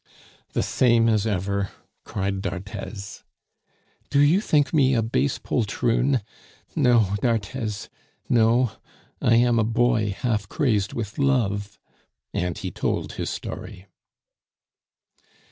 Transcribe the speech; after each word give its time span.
"The 0.53 0.63
same 0.63 1.07
as 1.07 1.27
ever!" 1.27 1.69
cried 2.05 2.41
d'Arthez. 2.41 3.23
"Do 4.09 4.19
you 4.19 4.41
think 4.41 4.73
me 4.73 4.95
a 4.95 5.03
base 5.03 5.37
poltroon? 5.37 6.21
No, 6.75 7.13
d'Arthez; 7.21 7.87
no, 8.27 8.71
I 9.21 9.35
am 9.35 9.59
a 9.59 9.63
boy 9.63 10.15
half 10.17 10.49
crazed 10.49 10.93
with 10.93 11.19
love," 11.19 11.77
and 12.33 12.57
he 12.57 12.71
told 12.71 13.13
his 13.13 13.29
story. 13.29 13.85